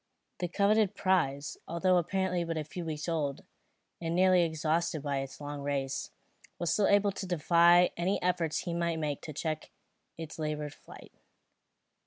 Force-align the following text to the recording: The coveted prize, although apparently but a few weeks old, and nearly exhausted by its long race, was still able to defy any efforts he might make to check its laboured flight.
The 0.39 0.47
coveted 0.47 0.95
prize, 0.95 1.57
although 1.67 1.97
apparently 1.97 2.43
but 2.43 2.57
a 2.57 2.63
few 2.63 2.83
weeks 2.85 3.07
old, 3.07 3.43
and 4.01 4.15
nearly 4.15 4.41
exhausted 4.41 5.03
by 5.03 5.19
its 5.19 5.39
long 5.39 5.61
race, 5.61 6.09
was 6.57 6.73
still 6.73 6.87
able 6.87 7.11
to 7.11 7.27
defy 7.27 7.91
any 7.95 8.19
efforts 8.23 8.61
he 8.63 8.73
might 8.73 8.97
make 8.97 9.21
to 9.21 9.31
check 9.31 9.69
its 10.17 10.39
laboured 10.39 10.73
flight. 10.73 11.13